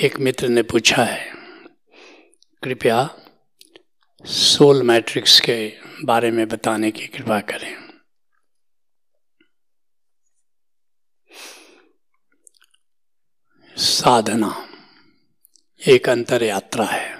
एक 0.00 0.18
मित्र 0.20 0.48
ने 0.48 0.62
पूछा 0.62 1.04
है, 1.04 1.32
कृपया 2.62 3.16
सोल 4.24 4.82
मैट्रिक्स 4.82 5.40
के 5.40 5.72
बारे 6.04 6.30
में 6.30 6.48
बताने 6.48 6.90
की 6.90 7.06
कृपा 7.06 7.40
करें। 7.40 7.76
साधना, 13.76 14.68
एक 15.88 16.08
अंतर 16.08 16.42
यात्रा 16.42 16.84
है। 16.84 17.18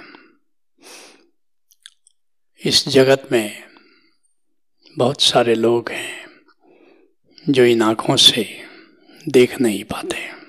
इस 2.65 2.89
जगत 2.89 3.29
में 3.33 3.69
बहुत 4.99 5.23
सारे 5.23 5.55
लोग 5.55 5.91
हैं 5.91 6.27
जो 7.49 7.65
इन 7.65 7.83
आँखों 7.83 8.17
से 8.17 8.69
देख 9.29 9.61
नहीं 9.61 9.85
पाते। 9.85 10.39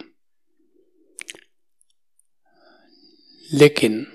लेकिन 3.53 4.07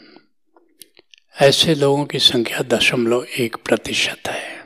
ऐसे 1.40 1.74
लोगों 1.74 2.04
की 2.04 2.18
संख्या 2.18 2.62
दशमलव 2.62 3.24
एक 3.24 3.56
प्रतिशत 3.56 4.28
है। 4.28 4.64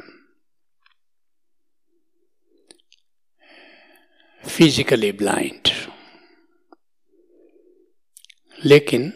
फिजिकली 4.49 5.13
ब्लाइंड 5.13 5.69
लेकिन 8.65 9.13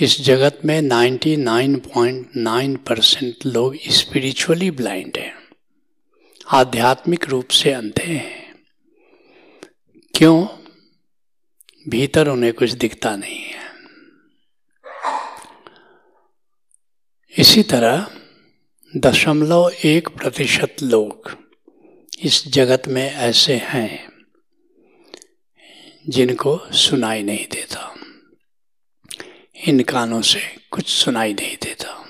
इस 0.00 0.20
जगत 0.20 0.58
में 0.64 0.82
99.9 0.82 2.76
परसेंट 2.76 3.34
लोग 3.46 3.76
स्पिरिचुअली 3.76 4.70
ब्लाइंड 4.70 5.18
हैं। 5.18 5.48
आध्यात्मिक 6.52 7.24
रूप 7.24 7.48
से 7.48 7.72
अंधे 7.72 8.02
हैं। 8.02 8.64
क्यों? 10.14 10.46
भीतर 11.88 12.28
उन्हें 12.28 12.52
कुछ 12.52 12.70
दिखता 12.70 13.16
नहीं 13.16 13.42
है। 13.42 13.53
इसी 17.38 17.62
तरह 17.62 18.10
दशमलव 18.96 19.70
एक 19.84 20.08
प्रतिशत 20.08 20.76
लोग 20.82 21.38
इस 22.20 22.48
जगत 22.48 22.82
में 22.88 23.10
ऐसे 23.10 23.54
हैं 23.54 24.12
जिनको 26.08 26.66
सुनाई 26.72 27.22
नहीं 27.22 27.46
देता। 27.52 27.94
इन 29.68 29.80
कानों 29.80 30.22
से 30.22 30.40
कुछ 30.70 30.88
सुनाई 30.88 31.34
नहीं 31.34 31.56
देता। 31.62 32.06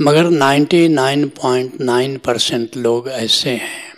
मगर 0.00 0.24
99.9 0.24 2.18
परसेंट 2.18 2.76
लोग 2.76 3.08
ऐसे 3.08 3.50
हैं 3.50 3.94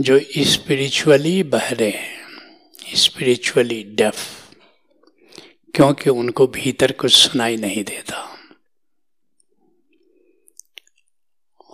जो 0.00 0.20
स्पिरिचुअली 0.38 1.42
बहरे 1.42 1.90
हैं 1.90 2.22
स्पिरिचुअली 2.94 3.82
डेफ 3.82 4.35
क्योंकि 5.76 6.10
उनको 6.10 6.46
भीतर 6.46 6.92
कुछ 6.92 7.12
सुनाई 7.12 7.56
नहीं 7.56 7.84
देता। 7.84 8.38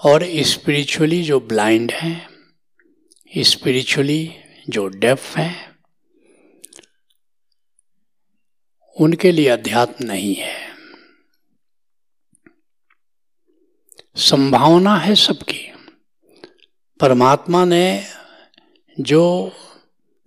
और 0.05 0.25
स्पिरिचुअली 0.25 1.23
जो 1.23 1.41
ब्लाइंड 1.41 1.93
हैं 1.93 2.29
स्पिरिचुअली 3.39 4.37
जो 4.69 4.87
डेफ 4.87 5.37
हैं, 5.37 5.79
उनके 9.01 9.33
लिए 9.33 9.49
अध्यात्म 9.49 10.07
नहीं 10.07 10.35
है। 10.35 10.75
संभावना 14.17 14.97
है 14.97 15.15
सबकी। 15.15 15.73
परमात्मा 17.01 17.65
ने 17.65 18.05
जो 19.01 19.53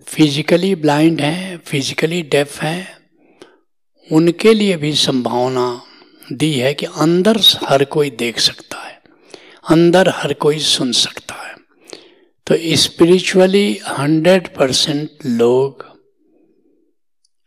फिजिकली 0.08 0.76
ब्लाइंड 0.76 1.22
हैं 1.22 1.58
फिजिकली 1.58 2.22
डेफ 2.22 2.62
हैं 2.62 3.05
उनके 4.12 4.54
लिए 4.54 4.78
भी 4.78 4.96
संभावना 4.96 5.84
दी 6.32 6.54
है 6.54 6.74
कि 6.74 6.86
अंदर 6.86 7.38
हर 7.64 7.86
कोई 7.86 8.10
देख 8.10 8.40
सकता 8.40 8.78
है, 8.78 9.02
अंदर 9.70 10.10
हर 10.10 10.34
कोई 10.34 10.60
सुन 10.60 10.92
सकता 10.92 11.36
है। 11.36 11.56
तो 12.48 12.78
स्पिरिचुअली 12.78 13.80
हंड्रेड 14.00 14.56
परसेंट 14.56 15.10
लोग 15.26 15.86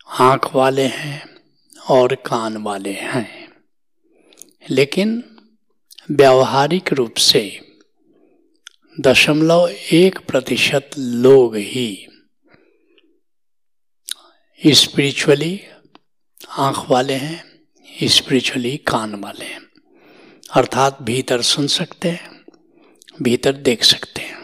आँख 0.08 0.54
वाले 0.54 0.86
हैं 0.86 1.36
और 1.88 2.14
कान 2.14 2.56
वाले 2.56 2.92
हैं। 2.92 3.52
लेकिन 4.70 5.24
व्यावहारिक 6.10 6.92
रूप 6.92 7.14
से 7.14 7.60
दशमलव 9.00 9.68
एक 9.92 10.18
प्रतिशत 10.18 10.90
लोग 10.98 11.56
ही 11.56 12.06
स्पिरिचुअली 14.74 15.60
आँख 16.40 16.90
वाले 16.90 17.14
हैं 17.14 18.08
स्पिरिचुअली 18.08 18.76
कान 18.76 19.14
वाले 19.14 19.44
हैं। 19.44 19.60
अर्थात 20.50 21.02
भीतर 21.02 21.42
सुन 21.42 21.66
सकते 21.66 22.08
हैं, 22.08 22.44
भीतर 23.22 23.52
देख 23.52 23.84
सकते 23.84 24.22
हैं। 24.22 24.38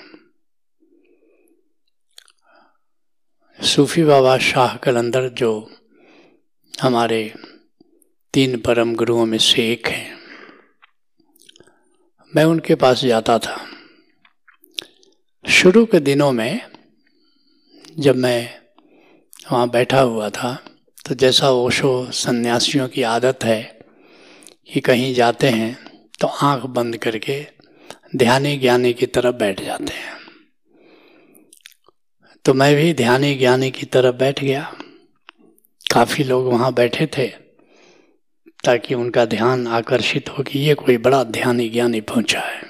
सूफी 3.58 4.04
बाबा 4.04 4.36
शाह 4.38 4.76
कलंदर 4.76 5.28
जो 5.28 5.52
हमारे 6.74 7.34
तीन 8.34 8.58
परम 8.60 8.94
गुरुओं 8.94 9.26
में 9.26 9.38
से 9.38 9.72
एक 9.72 9.86
हैं, 9.86 10.18
मैं 12.36 12.44
उनके 12.44 12.74
पास 12.74 13.04
जाता 13.04 13.38
था। 13.38 13.56
शुरू 15.44 15.84
के 15.86 16.00
दिनों 16.00 16.32
में 16.32 16.60
जब 17.98 18.16
मैं 18.16 18.60
वहाँ 19.52 19.68
बैठा 19.70 20.00
हुआ 20.00 20.28
था 20.30 20.54
तो 21.06 21.14
जैसा 21.14 21.50
ओशो 21.50 22.10
सन्यासियों 22.10 22.88
की 22.88 23.02
आदत 23.02 23.44
है 23.44 23.78
कि 24.72 24.80
कहीं 24.80 25.14
जाते 25.14 25.48
हैं 25.48 26.00
तो 26.20 26.26
आँख 26.26 26.62
बंद 26.62 26.96
करके 26.96 27.46
ध्यानी 28.16 28.56
ज्ञानी 28.56 28.92
की 28.92 29.06
तरफ़ 29.06 29.34
बैठ 29.36 29.62
जाते 29.62 29.92
हैं। 29.92 30.14
तो 32.44 32.54
मैं 32.54 32.76
भी 32.76 32.94
ध्यानी 32.94 33.34
ज्ञानी 33.34 33.70
की 33.70 33.86
तरफ़ 33.86 34.16
बैठ 34.16 34.44
गया। 34.44 34.74
काफ़ी 35.92 36.24
लोग 36.24 36.46
वहाँ 36.46 36.72
बैठे 36.74 37.06
थे 37.06 37.26
ताकि 38.64 38.94
उनका 38.94 39.24
ध्यान 39.24 39.66
आकर्षित 39.66 40.28
हो 40.28 40.42
कि 40.42 40.58
ये 40.58 40.74
कोई 40.74 40.96
बड़ा 40.96 41.24
ध्यानी 41.24 41.68
ज्ञानी 41.68 42.00
पहुँचा 42.00 42.40
है। 42.40 42.62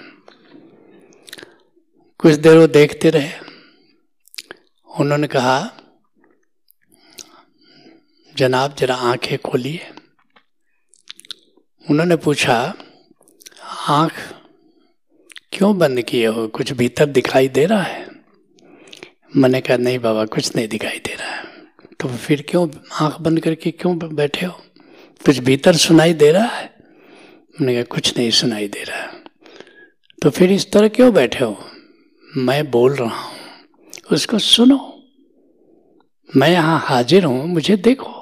कुछ 2.19 2.35
देर 2.35 2.59
वो 2.59 2.67
देखते 2.67 3.11
रहे। 3.11 3.31
उन्होंने 5.01 5.27
कहा 5.27 5.81
जनाब, 8.37 8.75
जरा 8.79 8.95
आँखें 8.95 9.39
खोलिए। 9.39 9.81
उन्होंने 11.91 12.17
पूछा, 12.17 12.75
आँख 13.89 14.13
क्यों 15.53 15.79
बंद 15.79 16.03
किए 16.03 16.27
हो? 16.27 16.49
कुछ 16.49 16.73
भीतर 16.73 17.07
दिखाई 17.07 17.49
दे 17.49 17.67
रहा 17.67 17.83
है? 17.83 18.09
मैंने 19.37 19.61
कहा, 19.61 19.77
नहीं 19.77 19.99
बाबा, 19.99 20.25
कुछ 20.25 20.57
नहीं 20.57 20.69
दिखाई 20.69 20.99
दे 20.99 21.15
रहा 21.15 21.31
है। 21.31 21.45
तो 22.01 22.09
फिर 22.09 22.45
क्यों 22.49 22.69
आँख 22.93 23.21
बंद 23.21 23.41
करके 23.41 23.71
क्यों 23.71 23.99
बैठे 23.99 24.47
हो? 24.47 24.61
कुछ 25.27 25.39
भीतर 25.39 25.77
सुनाई 25.77 26.15
दे 26.15 26.33
रहा 26.33 26.45
है? 26.45 26.75
मैंने 27.61 27.75
कहा, 27.75 27.83
कुछ 27.83 28.19
नहीं 28.19 28.31
सुनाई 28.31 28.69
दे 28.69 28.83
रहा 28.83 28.99
है। 28.99 29.25
तो 30.23 30.31
फिर 30.31 30.53
इस 30.53 30.73
तरह 30.73 30.89
क्यों 30.89 31.13
बैठे 31.15 31.45
हो? 31.45 31.65
मैं 32.37 32.71
बोल 32.71 32.95
रहा 32.95 33.21
हूँ, 33.21 33.37
उसको 34.13 34.39
सुनो। 34.39 34.91
मैं 36.37 36.49
यहाँ 36.49 36.79
हाजिर 36.81 37.25
हूँ, 37.25 37.47
मुझे 37.47 37.77
देखो। 37.77 38.14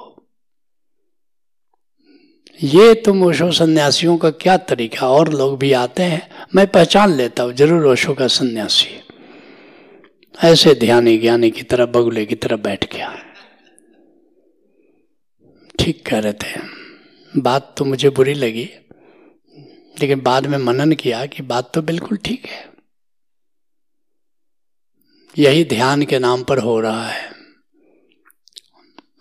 ये 2.59 2.93
तुम 2.95 3.23
ओशो 3.23 3.51
सन्यासियों 3.51 4.17
का 4.17 4.29
क्या 4.31 4.57
तरीका? 4.57 5.07
और 5.07 5.33
लोग 5.33 5.57
भी 5.59 5.71
आते 5.73 6.03
हैं। 6.03 6.47
मैं 6.55 6.67
पहचान 6.67 7.13
लेता 7.13 7.43
हूँ, 7.43 7.53
ज़रूर 7.53 7.85
ओशो 7.85 8.13
का 8.13 8.27
सन्यासी। 8.27 8.99
ऐसे 10.43 10.73
ध्यानी 10.75 11.17
ज्ञानी 11.17 11.51
की 11.51 11.63
तरह, 11.63 11.85
बगुले 11.85 12.25
की 12.25 12.35
तरह 12.35 12.55
बैठ 12.55 12.93
गया। 12.93 13.13
ठीक 15.79 16.05
कह 16.05 16.19
रहे 16.19 16.33
थे। 16.33 16.61
बात 17.33 17.75
तो 17.77 17.85
मुझे 17.85 18.09
बुरी 18.09 18.33
लगी, 18.33 18.69
लेकिन 20.01 20.21
बाद 20.21 20.45
में 20.45 20.57
मनन 20.57 20.91
किया 20.91 21.25
कि 21.25 21.43
बात 21.43 21.71
तो 21.73 21.81
बिल्कुल 21.81 22.17
ठीक 22.17 22.45
है। 22.45 22.65
यही 25.37 25.63
ध्यान 25.65 26.03
के 26.03 26.19
नाम 26.19 26.43
पर 26.43 26.57
हो 26.57 26.79
रहा 26.79 27.07
है। 27.07 27.31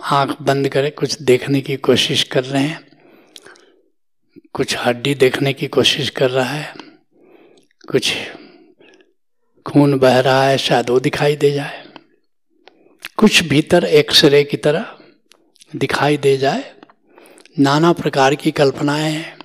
आँख 0.03 0.43
बंद 0.43 0.69
करे, 0.69 0.91
कुछ 0.91 1.23
देखने 1.23 1.61
की 1.61 1.77
कोशिश 1.77 2.23
कर 2.23 2.45
रहे 2.45 2.63
हैं। 2.63 2.92
कुछ 4.55 4.77
हड्डी 4.77 5.15
देखने 5.15 5.53
की 5.53 5.67
कोशिश 5.69 6.11
कर 6.11 6.31
रहा 6.31 6.51
है, 6.51 6.75
कुछ 7.91 8.13
खून 9.67 9.99
बह 9.99 10.21
रहा 10.21 10.43
है, 10.45 10.59
शायद 10.59 10.91
वो 10.91 11.01
दिखाई 11.01 11.37
दे 11.37 11.51
जाए। 11.51 11.85
कुछ 13.17 13.43
भीतर 13.45 13.85
एक्सरे 13.85 14.45
की 14.45 14.57
तरह 14.57 14.99
दिखाई 15.77 16.17
दे 16.17 16.37
जाए। 16.37 16.75
नाना 17.59 17.93
प्रकार 17.93 18.35
की 18.35 18.51
कल्पनाएँ 18.51 19.13
हैं, 19.13 19.39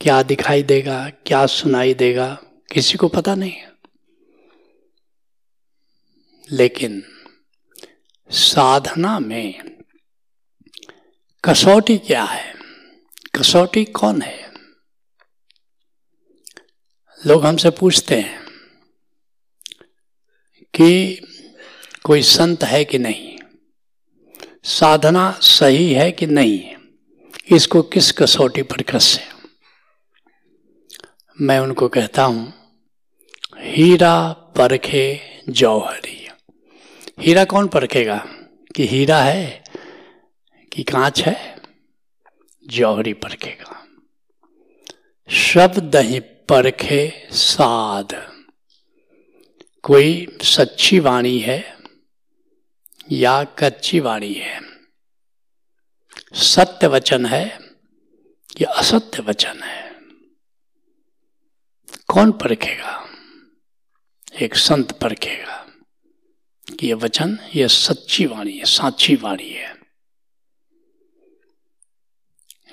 क्या 0.00 0.22
दिखाई 0.22 0.62
देगा, 0.62 1.10
क्या 1.26 1.46
सुनाई 1.46 1.94
देगा, 1.94 2.28
किसी 2.72 2.98
को 2.98 3.08
पता 3.08 3.34
नहीं 3.34 3.52
है। 3.52 3.72
लेकिन 6.50 7.02
साधना 8.30 9.18
में 9.18 9.78
कसौटी 11.44 11.98
क्या 11.98 12.24
है? 12.24 12.57
कसौटी 13.40 13.84
कौन 13.84 14.22
है? 14.22 14.52
लोग 17.26 17.46
हमसे 17.46 17.70
पूछते 17.70 18.20
हैं 18.20 18.40
कि 20.74 21.20
कोई 22.04 22.22
संत 22.22 22.64
है 22.64 22.84
कि 22.84 22.98
नहीं? 22.98 23.38
साधना 24.64 25.32
सही 25.32 25.92
है 25.92 26.12
कि 26.12 26.26
नहीं? 26.26 26.76
इसको 27.56 27.82
किस 27.82 28.12
कसौटी 28.12 28.62
पर 28.62 28.82
कसे 28.82 29.22
मैं 31.40 31.58
उनको 31.58 31.88
कहता 31.88 32.24
हूँ, 32.24 32.52
हीरा 33.58 34.32
परखे 34.32 35.20
जौहरी। 35.48 36.28
हीरा 37.20 37.44
कौन 37.44 37.68
परखेगा? 37.68 38.26
कि 38.76 38.86
हीरा 38.86 39.22
है? 39.22 39.64
कि 40.72 40.82
कांच 40.82 41.22
है? 41.22 41.57
जौहरी 42.70 43.12
परखेगा। 43.12 43.86
शब्द 45.28 45.96
ही 45.96 46.20
परखे 46.20 47.28
साध। 47.32 48.14
कोई 49.82 50.26
सच्ची 50.42 50.98
वाणी 50.98 51.38
है 51.38 51.60
या 53.10 53.44
कच्ची 53.44 54.00
वाणी 54.00 54.32
है? 54.32 54.60
सत्य 56.34 56.86
वचन 56.86 57.26
है 57.26 57.48
या 58.60 58.78
असत्य 58.78 59.22
वचन 59.22 59.62
है? 59.62 59.92
कौन 62.08 62.30
परखेगा? 62.30 63.04
एक 64.40 64.54
संत 64.54 64.84
परखेगा 64.84 65.66
कि 66.78 66.86
यह 66.86 66.96
वचन 66.96 67.36
यह 67.54 67.66
सच्ची 67.66 68.26
वाणी 68.26 68.52
है 68.52 68.64
साची 68.64 69.16
वाणी 69.20 69.48
है। 69.48 69.57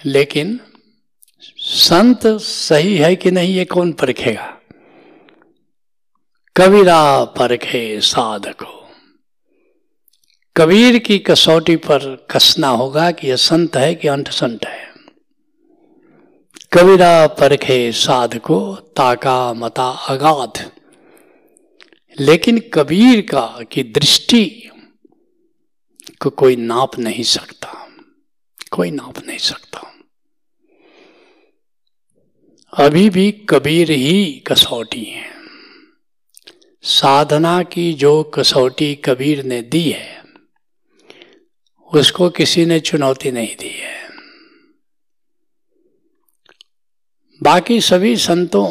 लेकिन 0.06 0.60
संत 1.58 2.28
सही 2.42 2.98
है 2.98 3.16
कि 3.16 3.32
नहीं 3.32 3.56
ये 3.56 3.66
कौन 3.66 3.92
परखेगा? 3.92 4.58
कबीरा 6.58 7.26
परखे 7.26 8.02
साधको। 8.02 8.92
कबीर 10.58 11.00
की 11.00 11.20
कसौटी 11.20 11.76
पर 11.76 12.28
कसना 12.32 12.68
होगा 12.68 13.12
कि 13.12 13.28
यह 13.28 13.36
संत 13.36 13.76
है 13.76 13.96
कि 13.96 14.08
अंठ 14.08 14.30
संत 14.30 14.66
है। 14.66 14.94
कबीरा 16.74 17.28
परखे 17.28 17.92
साधको, 17.92 18.76
ताका 18.76 19.54
मता 19.54 19.90
अगाध। 19.90 20.72
लेकिन 22.20 22.60
कबीर 22.74 23.22
का 23.22 23.60
की 23.72 23.84
दृष्टि 23.84 24.70
को 26.22 26.30
कोई 26.30 26.56
नाप 26.56 27.00
नहीं 27.00 27.24
सकता। 27.24 27.85
कोई 28.72 28.92
नाप 28.92 29.20
नहीं 29.20 29.38
सकता। 29.38 29.82
अभी 32.74 33.10
भी 33.10 33.32
कबीर 33.50 33.92
ही 33.92 34.44
कसौटी 34.48 35.04
है। 35.04 35.34
साधना 36.84 37.62
की 37.64 37.94
जो 37.94 38.24
कसौटी 38.24 38.96
कबीर 38.96 39.44
ने 39.44 39.62
दी 39.62 39.90
है, 39.92 40.24
उसको 41.94 42.30
किसी 42.30 42.66
ने 42.66 42.80
चुनौती 42.80 43.32
नहीं 43.32 43.56
दी 43.56 43.70
है। 43.70 43.94
बाकी 47.44 47.82
सभी 47.82 48.16
संतों, 48.18 48.68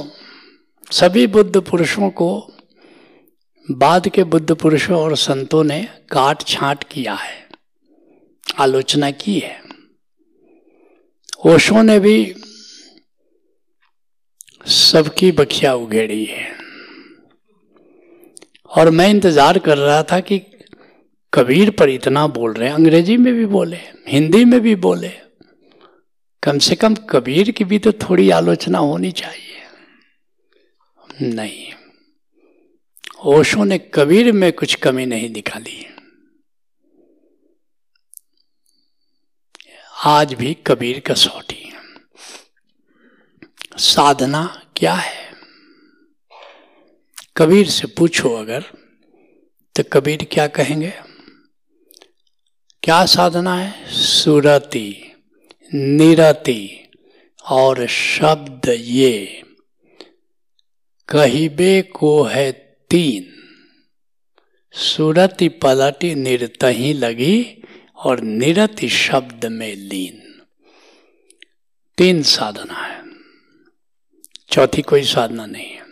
सभी 0.91 1.27
बुद्ध 1.27 1.61
पुरुषों 1.61 2.11
को 2.11 2.53
बाद 3.71 4.09
के 4.09 4.25
बुद्ध 4.25 4.55
पुरुषों 4.55 4.99
और 4.99 5.17
संतों 5.17 5.65
ने 5.65 5.83
काट 6.13 6.43
छांट 6.43 6.85
किया 6.85 7.15
है, 7.15 7.49
आलोचना 8.59 9.11
की 9.11 9.39
है। 9.39 9.64
ओशो 11.45 11.83
ने 11.83 11.99
भी 12.01 12.35
सबकी 14.67 15.31
बखिया 15.33 15.73
उगेड़ी 15.75 16.25
है। 16.25 16.47
और 18.71 18.91
मैं 18.91 19.09
इंतज़ार 19.09 19.59
कर 19.59 19.79
रहा 19.79 20.03
था 20.03 20.21
कि 20.21 20.39
कबीर 21.33 21.71
पर 21.71 21.89
इतना 21.91 22.27
बोल 22.29 22.53
रहे 22.53 22.69
हैं, 22.69 22.75
अंग्रेज़ी 22.75 23.17
में 23.17 23.33
भी 23.35 23.47
बोले, 23.47 23.79
हिंदी 24.09 24.45
में 24.45 24.61
भी 24.61 24.75
बोले, 24.77 25.11
कम 26.43 26.59
से 26.59 26.75
कम 26.77 26.95
कबीर 27.11 27.51
की 27.51 27.65
भी 27.65 27.79
तो 27.79 27.93
थोड़ी 28.01 28.31
आलोचना 28.31 28.79
होनी 28.81 29.11
चाहिए। 29.13 29.43
नहीं 31.25 31.73
ओशो 33.27 33.65
ने 33.65 33.79
कबीर 33.95 34.33
में 34.33 34.53
कुछ 34.53 34.75
कमी 34.75 35.07
नहीं 35.07 35.31
निकाली 35.31 35.85
आज 40.07 40.35
भी 40.35 40.55
कबीर 40.55 41.01
कसौटी 41.01 41.73
साधना 43.79 44.67
क्या 44.77 44.95
है? 44.95 45.33
कबीर 47.37 47.69
से 47.69 47.87
पूछो 47.87 48.29
अगर 48.29 48.65
तो 49.75 49.83
कबीर 49.93 50.29
क्या 50.33 50.47
कहेंगे? 50.47 50.93
क्या 52.83 53.07
साधना 53.07 53.55
है? 53.55 53.91
सुरति, 53.91 55.13
निरति, 55.75 56.91
और 57.51 57.87
शब्द 57.87 58.69
ये, 58.69 59.43
कहिबे 61.09 61.83
को 61.83 62.23
है 62.23 62.53
तीन। 62.91 63.35
सुरति 64.73 65.49
पलटी 65.49 66.15
निरतही 66.15 66.93
लगी 66.93 67.64
और 67.97 68.21
निरति 68.21 68.89
शब्द 68.89 69.47
में 69.47 69.77
लीन। 69.77 70.43
तीन 71.99 72.23
साधना 72.23 72.75
है। 72.75 73.05
चौथी 74.51 74.83
कोई 74.83 75.05
साधना 75.05 75.47
नहीं 75.47 75.71
है। 75.71 75.85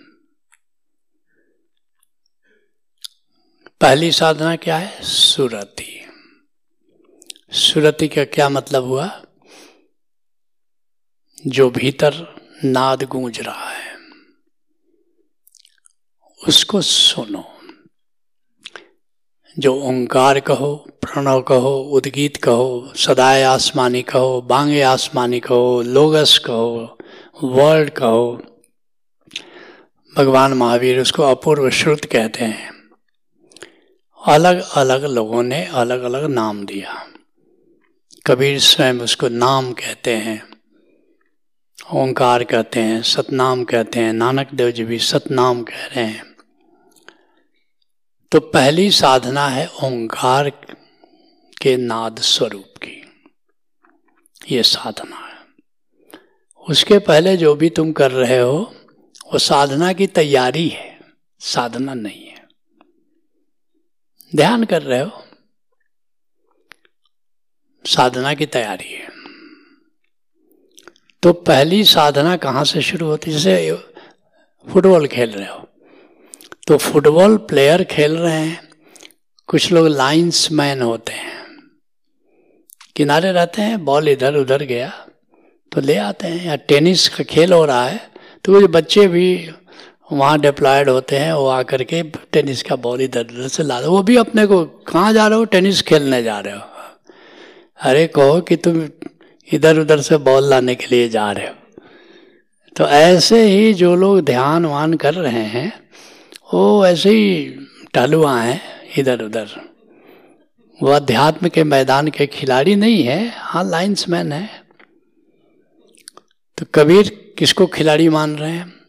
पहली 3.81 4.13
साधना 4.13 4.57
क्या 4.57 4.77
है? 4.77 5.03
सुरति। 5.03 6.09
सुरति 7.53 8.09
का 8.09 8.25
क्या 8.25 8.49
मतलब 8.49 8.85
हुआ? 8.85 9.23
जो 11.47 11.71
भीतर 11.71 12.43
नाद 12.65 13.03
गूंज 13.03 13.41
रहा 13.41 13.71
है, 13.71 13.97
उसको 16.49 16.83
सुनो। 16.83 17.62
जो 19.59 19.75
ओंकार 19.83 20.41
कहो, 20.41 20.75
प्रणव 21.03 21.41
कहो, 21.41 21.75
उद्गीत 21.93 22.37
कहो 22.37 22.93
सदाय 22.97 23.43
आसमानी 23.43 24.03
कहो, 24.03 24.41
बांगे 24.41 24.81
आसमानी 24.83 25.41
कहो, 25.41 25.83
लोगस 25.83 26.39
कहो, 26.39 26.99
वर्ल्ड 27.45 27.91
कहो, 27.91 28.43
भगवान 30.17 30.53
महावीर 30.53 31.01
उसको 31.01 31.23
अपूर्व 31.23 31.71
श्रुत 31.71 32.05
कहते 32.05 32.45
हैं। 32.45 32.71
अलग 34.29 34.63
अलग 34.77 35.05
लोगों 35.05 35.43
ने 35.43 35.65
अलग 35.65 36.03
अलग 36.03 36.31
नाम 36.31 36.65
दिया। 36.67 37.07
कबीर 38.27 38.59
स्वयं 38.61 38.95
उसको 38.95 39.29
नाम 39.29 39.73
कहते 39.73 40.17
हैं, 40.17 40.43
ओंकार 41.95 42.45
कहते 42.45 42.81
हैं, 42.81 43.03
सतनाम 43.03 43.65
कहते 43.65 44.01
हैं, 44.01 44.13
नानक 44.13 44.55
देव 44.55 44.71
जी 44.71 44.85
भी 44.85 44.99
सतनाम 44.99 45.63
कह 45.63 45.87
रहे 45.87 46.05
हैं। 46.05 46.32
तो 48.33 48.41
पहली 48.41 48.91
साधना 48.91 49.49
है 49.49 49.67
ओंकार 49.67 50.51
के 51.63 51.77
नाद 51.77 52.19
स्वरूप 52.19 52.79
की। 52.83 53.25
ये 54.51 54.63
साधना 54.63 55.17
है। 55.17 55.35
उसके 56.69 56.99
पहले 56.99 57.37
जो 57.37 57.55
भी 57.55 57.71
तुम 57.71 57.93
कर 57.93 58.11
रहे 58.11 58.39
हो, 58.39 58.75
वो 59.33 59.39
साधना 59.39 59.93
की 59.93 60.07
तैयारी 60.07 60.69
है। 60.69 61.01
साधना 61.41 61.95
नहीं 61.95 62.27
है। 62.27 62.49
ध्यान 64.37 64.65
कर 64.65 64.83
रहे 64.83 65.01
हो। 65.01 65.25
साधना 67.87 68.35
की 68.35 68.47
तैयारी 68.47 68.93
है। 68.93 69.09
तो 71.23 71.33
पहली 71.33 71.85
साधना 71.85 72.37
कहाँ 72.37 72.65
से 72.65 72.83
शुरू 72.83 73.07
होती 73.07 73.31
है? 73.31 73.39
जैसे 73.39 73.77
फुटबॉल 74.73 75.07
खेल 75.07 75.31
रहे 75.31 75.49
हो। 75.49 75.72
तो 76.67 76.77
फुटबॉल 76.77 77.37
प्लेयर 77.49 77.83
खेल 77.85 78.17
रहे 78.17 78.33
हैं, 78.33 78.61
कुछ 79.49 79.71
लोग 79.73 79.87
लाइंस 79.87 80.49
मैन 80.53 80.83
होते 80.83 81.13
हैं। 81.13 81.33
किनारे 82.97 83.33
रहते 83.33 83.63
हैं, 83.63 83.85
बॉल 83.85 84.09
इधर 84.09 84.35
उधर 84.35 84.63
गया 84.63 84.91
तो 85.73 85.81
ले 85.81 85.97
आते 85.97 86.29
हैं, 86.29 86.47
या 86.47 86.57
टेनिस 86.59 87.09
का 87.09 87.25
खेल 87.25 87.53
हो 87.53 87.65
रहा 87.65 87.85
है 87.85 88.01
तो 88.45 88.53
कुछ 88.53 88.71
बच्चे 88.71 89.07
भी 89.09 89.51
वहाँ 90.13 90.39
डिप्लॉयड 90.41 90.89
होते 90.89 91.17
हैं, 91.17 91.33
वो 91.33 91.47
आकर 91.49 91.83
के 91.85 92.03
टेनिस 92.33 92.63
का 92.63 92.77
बॉल 92.77 93.01
इधर 93.01 93.21
उधर 93.23 93.49
से 93.49 93.63
ला 93.63 93.81
वो 93.81 94.03
भी 94.03 94.17
अपने 94.17 94.47
को, 94.47 94.65
कहाँ 94.65 95.13
जा 95.13 95.27
रहे 95.29 95.39
हो? 95.39 95.45
टेनिस 95.47 95.83
खेलने 95.83 96.23
जा 96.23 96.39
रहे 96.41 96.55
हो। 96.55 96.63
अरे 97.81 98.07
कहो 98.07 98.41
कि 98.41 98.57
तुम 98.57 98.83
इधर 99.49 99.79
उधर 99.79 100.01
से 100.01 100.17
बॉल 100.21 100.49
लाने 100.51 100.75
के 100.75 100.87
लिए 100.87 101.09
जा 101.09 101.31
रहे 101.33 101.47
हो। 101.47 101.55
तो 102.77 102.85
ऐसे 102.87 103.45
ही 103.45 103.73
जो 103.75 103.95
लोग 103.97 104.21
ध्यान 104.21 104.67
वान 104.67 104.95
कर 104.95 105.15
रहे 105.15 105.45
हैं 105.47 105.82
वो 106.55 106.87
ऐसे 106.87 107.11
ही 107.11 107.49
टहलुआ 107.95 108.41
हैं, 108.41 108.91
इधर 108.99 109.23
उधर। 109.23 109.75
वो 110.83 110.89
अध्यात्म 110.89 111.49
के 111.49 111.65
मैदान 111.65 112.09
के 112.09 112.27
खिलाड़ी 112.27 112.77
नहीं 112.77 113.03
है 113.03 113.29
हाँ 113.29 113.65
लाइन्समैन 113.65 114.33
है। 114.33 114.65
तो 116.59 116.67
कबीर 116.75 117.35
किसको 117.39 117.67
खिलाड़ी 117.67 118.09
मान 118.09 118.37
रहे 118.37 118.51
हैं? 118.51 118.81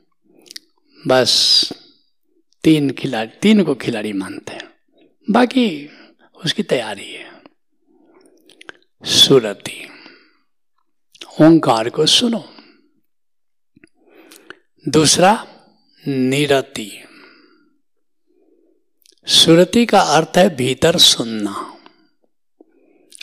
बस, 1.08 1.70
तीन 2.64 2.90
खिलाड़ी, 2.90 3.32
तीन 3.42 3.64
को 3.64 3.76
खिलाड़ी 3.76 4.14
मानते 4.14 4.54
हैं। 4.54 4.70
बाकी 5.30 5.90
उसकी 6.46 6.64
तैयारी 6.64 7.14
है। 7.14 7.26
सुरति, 9.06 9.88
ओंकार 11.42 11.90
को 11.90 12.06
सुनो। 12.06 12.50
दूसरा, 14.88 15.48
निरति। 16.08 17.04
सुरति 19.28 19.86
का 19.86 20.00
अर्थ 20.00 20.38
है 20.38 20.56
भीतर 20.56 20.98
सुनना 20.98 21.78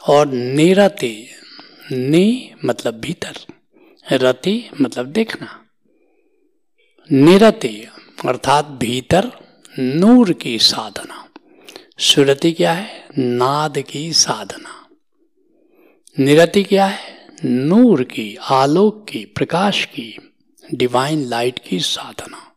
और 0.09 0.27
निरति, 0.29 1.29
नि 1.93 2.51
मतलब 2.65 2.95
भीतर, 2.95 3.35
रति 4.13 4.71
मतलब 4.81 5.07
देखना। 5.07 5.65
निरति 7.13 7.87
अर्थात 8.27 8.65
भीतर 8.65 9.33
नूर 9.79 10.33
की 10.33 10.59
साधना। 10.59 11.29
सुरति 11.99 12.53
क्या 12.53 12.73
है? 12.73 13.07
नाद 13.19 13.79
की 13.79 14.13
साधना। 14.13 14.89
निरति 16.19 16.63
क्या 16.63 16.87
है? 16.87 17.27
नूर 17.45 18.03
की, 18.03 18.37
आलोक 18.43 19.09
की, 19.09 19.25
प्रकाश 19.25 19.85
की 19.85 20.33
डिवाइन 20.75 21.25
लाइट 21.25 21.59
की 21.59 21.81
साधना। 21.81 22.50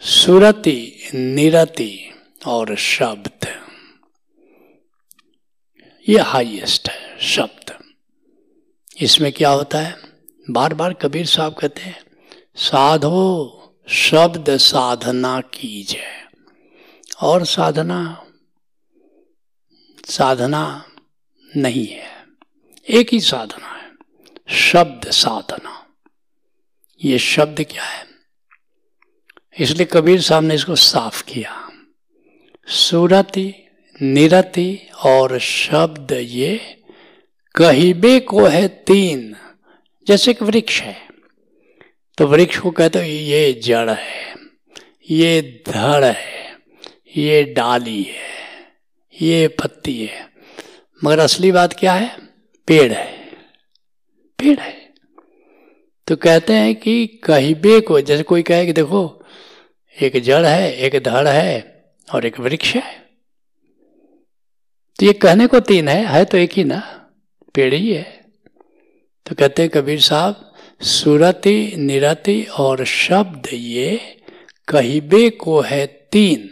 सुरति, 0.00 1.10
निरति 1.14 2.10
और 2.46 2.76
शब्द। 2.76 3.46
ये 6.08 6.18
हाईएस्ट 6.18 6.88
है, 6.88 7.18
शब्द। 7.20 7.78
इसमें 9.00 9.32
क्या 9.32 9.50
होता 9.50 9.78
है? 9.78 9.96
बार 10.50 10.74
बार 10.74 10.92
कबीर 10.92 11.26
साहब 11.26 11.54
कहते 11.54 11.80
हैं, 11.80 12.00
साधो, 12.56 13.54
शब्द 13.88 14.56
साधना 14.56 15.40
कीजिए। 15.40 16.24
और 17.22 17.44
साधना 17.44 18.24
साधना 20.06 20.88
नहीं 21.56 21.86
है। 21.86 22.24
एक 22.90 23.08
ही 23.12 23.20
साधना 23.20 23.68
है, 23.68 23.92
शब्द 24.58 25.10
साधना। 25.10 25.86
ये 27.04 27.18
शब्द 27.18 27.64
क्या 27.64 27.84
है? 27.84 28.07
इसलिए 29.58 29.86
कबीर 29.92 30.20
साहब 30.20 30.44
ने 30.44 30.54
इसको 30.54 30.74
साफ़ 30.74 31.22
किया। 31.24 31.70
सुरति, 32.66 33.54
निरति 34.02 34.88
और 35.04 35.38
शब्द 35.38 36.12
ये 36.12 36.76
कहिबे 37.54 38.20
को 38.20 38.44
है 38.44 38.68
तीन, 38.68 39.36
जैसे 40.06 40.30
एक 40.30 40.42
वृक्ष 40.42 40.80
है। 40.82 40.96
तो 42.18 42.26
वृक्ष 42.26 42.58
को 42.58 42.70
कहते 42.70 43.06
ये 43.06 43.52
जड़ 43.52 43.90
है, 43.90 44.34
ये 45.10 45.62
धड़ 45.68 46.04
है, 46.04 46.56
ये 47.16 47.42
डाली 47.44 48.02
है, 48.02 48.28
ये 49.20 49.48
पत्ती 49.48 50.04
है। 50.04 50.28
मगर 51.04 51.18
असली 51.18 51.52
बात 51.52 51.72
क्या 51.72 51.92
है? 51.92 52.16
पेड़ 52.68 52.92
है 52.92 53.18
पेड़ 54.38 54.58
है। 54.58 54.92
तो 56.06 56.16
कहते 56.16 56.52
हैं 56.52 56.74
कि 56.74 57.06
कहिबे 57.06 57.80
को, 57.80 58.00
जैसे 58.00 58.22
कोई 58.22 58.42
कहे 58.42 58.66
कि 58.66 58.72
देखो 58.72 59.17
एक 59.98 60.16
जड़ 60.22 60.44
है, 60.46 60.76
एक 60.76 61.02
धड़ 61.02 61.28
है 61.28 61.84
और 62.08 62.26
एक 62.26 62.40
वृक्ष 62.40 62.74
है। 62.74 62.82
तो 64.98 65.06
ये 65.06 65.12
कहने 65.12 65.46
को 65.46 65.60
तीन 65.60 65.88
है 65.88 66.04
है 66.06 66.24
तो 66.24 66.38
एक 66.38 66.52
ही 66.52 66.64
ना, 66.64 66.78
पेड़ 67.54 67.74
ही। 67.74 67.92
है 67.92 68.26
तो 69.26 69.34
कहते 69.34 69.62
हैं 69.62 69.70
कबीर 69.70 70.00
साहब, 70.00 70.54
सुरति, 70.80 71.74
निरति 71.76 72.42
और 72.58 72.84
शब्द 72.84 73.48
ये 73.52 74.20
कहिबे 74.68 75.28
को 75.30 75.60
है 75.60 75.86
तीन। 75.86 76.48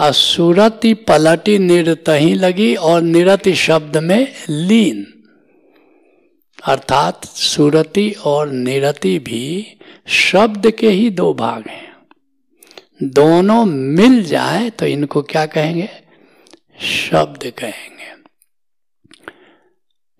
असुरति 0.00 0.92
पलटी 0.94 1.58
निरतही 1.58 2.34
लगी 2.34 2.74
और 2.74 3.00
निरति 3.02 3.54
शब्द 3.54 3.96
में 3.96 4.32
लीन। 4.50 5.04
अर्थात 6.64 7.24
सुरति 7.24 8.10
और 8.24 8.50
निरति 8.50 9.18
भी 9.18 9.76
शब्द 10.06 10.70
के 10.70 10.90
ही 10.90 11.10
दो 11.10 11.32
भाग 11.34 11.68
हैं। 11.68 11.91
दोनों 13.02 13.64
मिल 13.64 14.24
जाए 14.24 14.70
तो 14.70 14.86
इनको 14.86 15.22
क्या 15.22 15.46
कहेंगे? 15.46 15.88
शब्द 16.82 17.52
कहेंगे। 17.58 18.02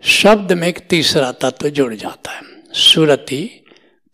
शब्द 0.03 0.53
में 0.53 0.69
एक 0.69 0.79
तीसरा 0.79 1.33
तत्व 1.33 1.69
जुड़ 1.69 1.95
जाता 1.95 2.33
है। 2.33 2.43
सुरति 2.73 3.65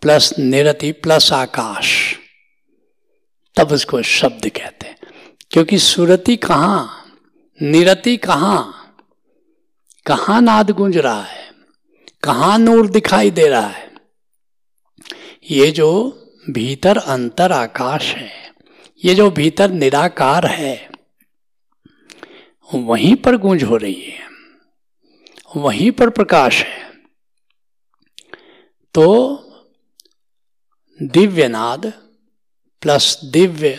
प्लस 0.01 0.39
निरति 0.39 0.93
प्लस 0.93 1.33
आकाश। 1.33 2.17
तब 3.57 3.73
उसको 3.73 4.03
शब्द 4.03 4.49
कहते 4.49 4.87
हैं। 4.87 4.97
क्योंकि 5.51 5.79
सुरति 5.79 6.37
कहाँ? 6.37 7.13
निरति 7.63 8.17
कहाँ? 8.17 8.97
कहाँ 10.07 10.41
नाद 10.41 10.71
गूंज 10.71 10.97
रहा 10.97 11.23
है? 11.23 11.53
कहाँ 12.23 12.59
नूर 12.59 12.91
दिखाई 12.91 13.31
दे 13.31 13.49
रहा 13.49 13.69
है? 13.69 13.93
ये 15.51 15.71
जो 15.71 16.15
भीतर 16.51 16.97
अंतर 16.97 17.53
आकाश 17.53 18.05
है 18.05 18.38
ये 19.03 19.15
जो 19.15 19.31
भीतर 19.31 19.71
निराकार 19.71 20.47
है, 20.47 20.91
वहीं 22.71 23.15
पर 23.17 23.37
गूंज 23.37 23.63
हो 23.65 23.77
रही 23.77 24.01
है, 24.01 24.27
वहीं 25.57 25.91
पर 25.91 26.11
प्रकाश 26.11 26.63
है। 26.63 26.87
तो 28.95 29.07
दिव्यनाद 31.01 31.93
प्लस 32.83 33.19
दिव्य 33.25 33.79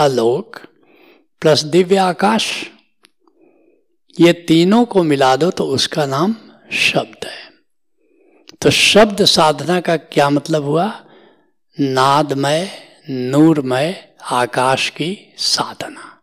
आलोक 0.00 0.58
प्लस 1.42 1.62
दिव्य 1.64 1.96
आकाश, 1.96 2.50
ये 4.16 4.32
तीनों 4.48 4.84
को 4.84 5.02
मिला 5.02 5.34
दो 5.36 5.50
तो 5.50 5.64
उसका 5.66 6.06
नाम 6.06 6.34
शब्द 6.72 7.26
है। 7.26 7.42
तो 8.62 8.70
शब्द 8.70 9.24
साधना 9.26 9.80
का 9.80 9.96
क्या 9.96 10.28
मतलब 10.30 10.64
हुआ? 10.64 10.86
नादमय, 11.78 12.68
नूरमय 13.10 13.92
आकाश 14.30 14.90
की 14.90 15.34
साधना। 15.38 16.22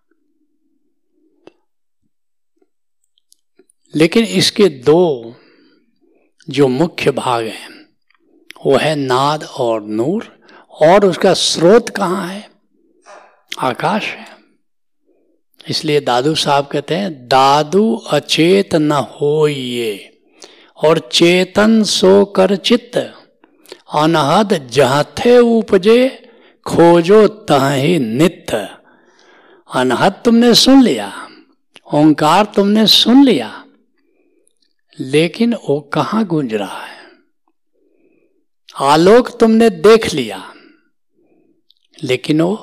लेकिन 3.95 4.23
इसके 4.23 4.69
दो 4.69 5.35
जो 6.49 6.67
मुख्य 6.67 7.11
भाग 7.11 7.45
हैं, 7.45 7.89
वो 8.65 8.77
है 8.77 8.95
नाद 8.95 9.43
और 9.43 9.81
नूर, 9.83 10.45
और 10.81 11.05
उसका 11.05 11.33
स्रोत 11.33 11.89
कहाँ 11.89 12.27
है? 12.27 12.49
आकाश 13.59 14.05
है। 14.05 14.25
इसलिए 15.69 15.99
दादू 15.99 16.35
साहब 16.35 16.67
कहते 16.67 16.95
हैं, 16.95 17.27
दादू 17.27 17.95
अचेत 17.95 18.75
न 18.75 18.91
हो 18.91 19.47
ये 19.47 20.21
और 20.85 20.99
चेतन 20.99 21.83
सो 21.83 22.25
कर 22.25 22.55
चित्त, 22.55 22.97
अनहद 23.93 24.67
जहथे 24.67 25.37
उपजे 25.37 26.27
खोजो 26.65 27.27
तही 27.27 27.97
नित्य। 27.99 28.57
अनहत 29.69 30.21
तुमने 30.25 30.53
सुन 30.55 30.81
लिया, 30.83 31.11
ओंकार 31.93 32.45
तुमने 32.45 32.85
सुन 32.87 33.23
लिया, 33.23 33.65
लेकिन 34.97 35.53
वो 35.53 35.79
कहाँ 35.93 36.23
गूंज 36.25 36.53
रहा 36.53 36.83
है? 36.85 36.99
आलोक 38.75 39.29
तुमने 39.39 39.69
देख 39.69 40.13
लिया, 40.13 40.43
लेकिन 42.03 42.41
वो 42.41 42.55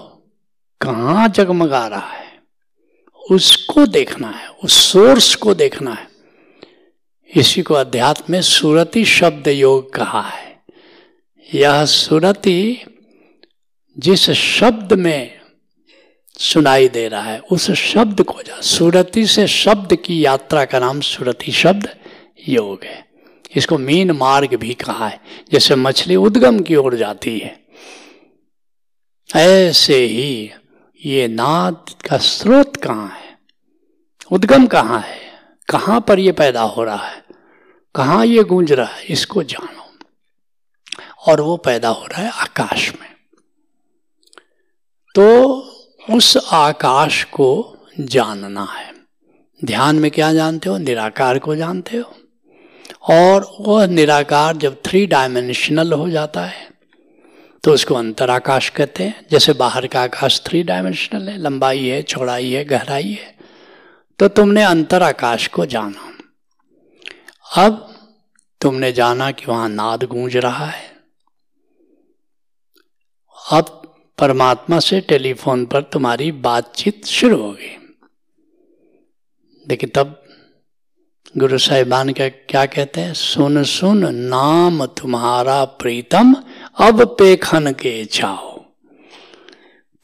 कहाँ 0.80 1.28
जगमगा 1.28 1.86
रहा 1.86 2.12
है? 2.12 2.26
उसको 3.30 3.86
देखना 3.86 4.28
है, 4.28 4.48
उस 4.64 4.72
सोर्स 4.82 5.34
को 5.34 5.54
देखना 5.54 5.92
है। 5.92 6.06
इसी 7.30 7.62
को 7.62 7.74
अध्यात्म 7.74 8.32
में 8.32 8.40
सुरति 8.42 9.04
शब्द 9.04 9.48
योग 9.48 9.92
कहा 9.94 10.22
है। 10.22 10.62
यह 11.54 11.84
सुरति 11.84 12.84
जिस 13.98 14.30
शब्द 14.30 14.92
में 14.92 15.40
सुनाई 16.38 16.88
दे 16.88 17.08
रहा 17.08 17.22
है, 17.22 17.38
उस 17.38 17.70
शब्द 17.70 18.22
को 18.22 18.42
जा, 18.42 18.60
सुरति 18.60 19.26
से 19.26 19.46
शब्द 19.46 19.96
की 19.96 20.24
यात्रा 20.24 20.64
का 20.64 20.78
नाम 20.78 21.00
सुरति 21.00 21.52
शब्द 21.52 21.88
योग 22.48 22.84
है। 22.84 23.06
इसको 23.56 23.78
मीन 23.78 24.10
मार्ग 24.10 24.54
भी 24.54 24.74
कहा 24.74 25.08
है। 25.08 25.20
जैसे 25.52 25.74
मछली 25.74 26.16
उद्गम 26.16 26.60
की 26.60 26.76
ओर 26.76 26.96
जाती 26.96 27.38
है, 27.38 27.60
ऐसे 29.36 29.96
ही 29.96 30.50
ये 31.04 31.28
नाद 31.28 31.84
का 32.08 32.18
स्रोत 32.18 32.76
कहाँ 32.76 33.08
है? 33.08 33.38
उद्गम 34.32 34.66
कहाँ 34.66 35.00
है? 35.00 35.20
कहाँ 35.68 36.00
पर 36.00 36.18
ये 36.18 36.32
पैदा 36.32 36.62
हो 36.62 36.84
रहा 36.84 37.06
है? 37.06 37.24
कहाँ 37.94 38.26
ये 38.26 38.42
गूंज 38.42 38.72
रहा 38.72 38.94
है? 38.94 39.04
इसको 39.04 39.42
जानो। 39.42 39.98
और 41.26 41.40
वो 41.40 41.56
पैदा 41.56 41.88
हो 41.88 42.06
रहा 42.06 42.22
है 42.22 42.30
आकाश 42.30 42.92
में। 43.00 43.07
तो 45.18 45.56
उस 46.10 46.36
आकाश 46.52 47.22
को 47.24 47.76
जानना 48.00 48.64
है। 48.64 48.92
ध्यान 49.60 49.96
में 49.96 50.10
क्या 50.10 50.32
जानते 50.34 50.68
हो? 50.68 50.76
निराकार 50.78 51.38
को 51.38 51.54
जानते 51.56 51.96
हो? 51.96 52.14
और 53.10 53.46
वह 53.60 53.86
निराकार 53.86 54.56
जब 54.56 54.76
थ्री 54.84 55.06
डायमेंशनल 55.06 55.92
हो 55.92 56.08
जाता 56.10 56.44
है 56.44 56.68
तो 57.64 57.72
उसको 57.72 57.94
अंतराकाश 57.94 58.68
कहते 58.68 59.04
हैं। 59.04 59.26
जैसे 59.30 59.52
बाहर 59.52 59.86
का 59.86 60.02
आकाश 60.02 60.40
थ्री 60.46 60.62
डायमेंशनल 60.62 61.28
है, 61.28 61.36
लंबाई 61.38 61.84
है, 61.86 62.02
चौड़ाई 62.02 62.50
है, 62.50 62.64
गहराई 62.64 63.10
है 63.12 63.36
तो 64.18 64.28
तुमने 64.28 64.62
अंतराकाश 64.62 65.46
को 65.46 65.66
जाना। 65.66 66.06
अब 67.64 67.94
तुमने 68.60 68.92
जाना 68.92 69.30
कि 69.30 69.46
वहाँ 69.46 69.68
नाद 69.68 70.04
गूंज 70.04 70.36
रहा 70.36 70.66
है। 70.66 70.86
अब 73.38 73.77
परमात्मा 74.18 74.78
से 74.80 75.00
टेलीफोन 75.00 75.64
पर 75.66 75.82
तुम्हारी 75.82 76.30
बातचीत 76.32 77.04
शुरू 77.06 77.36
हो 77.36 77.50
गई 77.52 77.76
देखिए, 79.66 79.90
तब 79.90 80.22
गुरु 81.36 81.58
साहिबान 81.58 82.12
का 82.12 82.28
क्या 82.28 82.64
कहते 82.66 83.00
हैं? 83.00 83.14
सुन 83.14 83.62
सुन, 83.64 84.04
नाम 84.14 84.84
तुम्हारा 84.86 85.64
प्रीतम, 85.64 86.34
अब 86.80 87.04
पेखन 87.18 87.72
के 87.72 88.04
जाओ 88.04 88.56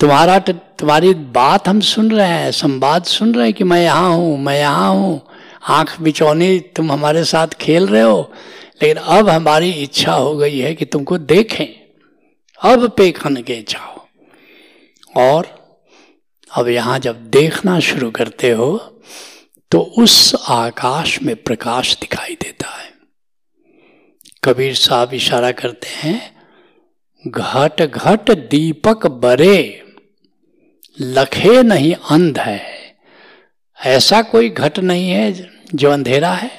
तुम्हारा 0.00 0.38
तुम्हारी 0.38 1.12
बात 1.14 1.68
हम 1.68 1.80
सुन 1.80 2.10
रहे 2.10 2.28
हैं, 2.28 2.50
संवाद 2.52 3.04
सुन 3.04 3.34
रहे 3.34 3.44
हैं 3.44 3.54
कि 3.54 3.64
मैं 3.64 3.82
यहाँ 3.82 4.14
हूँ, 4.14 4.38
मैं 4.38 4.58
यहाँ 4.58 4.90
हूँ। 4.90 5.20
आँख 5.68 6.00
बिचौनी, 6.00 6.58
तुम 6.76 6.92
हमारे 6.92 7.24
साथ 7.24 7.54
खेल 7.60 7.86
रहे 7.86 8.02
हो, 8.02 8.20
लेकिन 8.82 8.96
अब 8.96 9.28
हमारी 9.28 9.70
इच्छा 9.72 10.12
हो 10.12 10.36
गई 10.36 10.58
है 10.58 10.74
कि 10.74 10.84
तुमको 10.84 11.18
देखें। 11.18 11.66
अब 12.60 12.88
पेखन 12.90 13.36
के 13.36 13.60
जाओ 13.68 14.03
और 15.16 15.46
अब 16.50 16.68
यहाँ 16.68 16.98
जब 16.98 17.30
देखना 17.30 17.78
शुरू 17.80 18.10
करते 18.10 18.50
हो 18.50 18.76
तो 19.70 19.80
उस 19.98 20.34
आकाश 20.48 21.22
में 21.22 21.34
प्रकाश 21.36 21.96
दिखाई 22.00 22.34
देता 22.34 22.68
है। 22.70 22.92
कबीर 24.44 24.74
साहब 24.74 25.14
इशारा 25.14 25.52
करते 25.52 25.88
हैं, 25.88 26.42
घट 27.28 27.82
घट 27.82 28.30
दीपक 28.30 29.06
बरे, 29.06 29.82
लखे 31.00 31.62
नहीं 31.62 31.94
अंध 32.10 32.38
है। 32.38 32.62
ऐसा 33.78 34.22
कोई 34.22 34.48
घट 34.50 34.78
नहीं 34.78 35.10
है 35.10 35.32
जो 35.74 35.90
अंधेरा 35.90 36.32
है। 36.32 36.50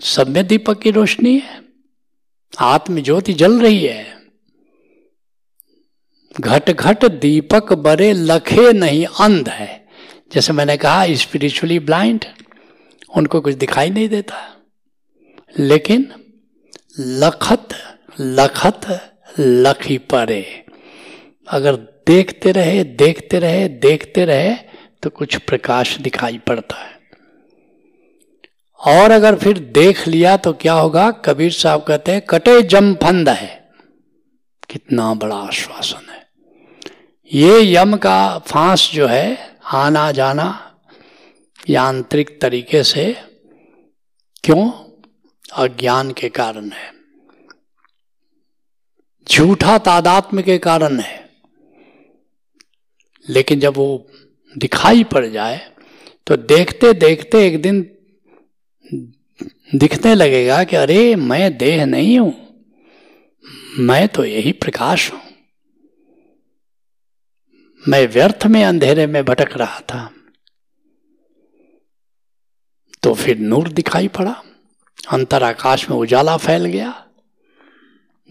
सब 0.00 0.28
में 0.28 0.46
दीपक 0.46 0.80
की 0.80 0.90
रोशनी 0.90 1.38
है। 1.38 1.60
आत्म 2.58 3.00
ज्योति 3.00 3.32
जल 3.32 3.60
रही 3.60 3.84
है। 3.86 4.17
घट 6.40 6.70
घट 6.70 7.04
दीपक 7.04 7.72
बरे 7.72 8.12
लखे 8.12 8.72
नहीं 8.72 9.06
अंध 9.20 9.48
है। 9.48 9.86
जैसे 10.32 10.52
मैंने 10.52 10.76
कहा 10.76 11.06
स्पिरिचुअली 11.14 11.78
ब्लाइंड 11.78 12.24
उनको 13.16 13.40
कुछ 13.40 13.54
दिखाई 13.54 13.90
नहीं 13.90 14.08
देता। 14.08 14.56
लेकिन 15.58 16.12
लखत 17.00 17.68
लखत, 18.20 19.12
लखी 19.40 19.98
परे। 19.98 20.64
अगर 21.48 21.76
देखते 22.06 22.52
रहे 22.52 22.84
देखते 22.84 23.38
रहे 23.38 23.68
देखते 23.68 24.24
रहे 24.24 24.54
तो 25.02 25.10
कुछ 25.10 25.36
प्रकाश 25.36 25.96
दिखाई 25.96 26.38
पड़ता 26.38 26.76
है। 26.76 26.98
और 28.80 29.10
अगर 29.10 29.34
फिर 29.34 29.58
देख 29.58 30.08
लिया 30.08 30.36
तो 30.36 30.52
क्या 30.52 30.72
होगा? 30.72 31.10
कबीर 31.10 31.52
साहब 31.52 31.84
कहते 31.84 32.12
हैं, 32.12 32.20
कटे 32.20 32.62
जम 32.62 32.94
फंद 32.94 33.28
है। 33.28 33.68
कितना 34.70 35.14
बड़ा 35.14 35.36
आश्वासन। 35.36 36.07
ये 37.30 37.60
यम 37.64 37.96
का 37.96 38.38
फांस 38.38 38.90
जो 38.92 39.06
है, 39.06 39.56
आना 39.64 40.10
जाना 40.12 40.46
यांत्रिक 41.70 42.40
तरीके 42.40 42.82
से 42.82 43.04
क्यों? 44.44 44.70
अज्ञान 45.54 46.12
के 46.12 46.28
कारण 46.28 46.70
है। 46.70 46.92
झूठा 49.26 49.76
तादात्म्य 49.78 50.42
के 50.42 50.58
कारण 50.58 50.98
है। 51.00 51.28
लेकिन 53.26 53.60
जब 53.60 53.76
वो 53.76 54.06
दिखाई 54.56 55.04
पड़ 55.04 55.26
जाए 55.26 55.60
तो 56.26 56.36
देखते 56.36 56.92
देखते 56.96 57.46
एक 57.46 57.60
दिन 57.62 57.80
दिखने 59.74 60.14
लगेगा 60.14 60.62
कि 60.64 60.76
अरे, 60.76 61.14
मैं 61.16 61.56
देह 61.58 61.84
नहीं 61.86 62.18
हूँ, 62.18 62.34
मैं 63.78 64.06
तो 64.08 64.24
यही 64.24 64.52
प्रकाश 64.54 65.10
हूँ। 65.12 65.20
मैं 67.88 68.08
व्यर्थ 68.08 68.46
में 68.46 68.64
अंधेरे 68.64 69.06
में 69.06 69.24
भटक 69.24 69.56
रहा 69.56 69.80
था। 69.80 70.10
तो 73.02 73.14
फिर 73.14 73.38
नूर 73.38 73.68
दिखाई 73.68 74.08
पड़ा। 74.08 74.42
अंतर 75.10 75.42
आकाश 75.42 75.90
में 75.90 75.96
उजाला 75.96 76.36
फैल 76.36 76.64
गया। 76.64 77.06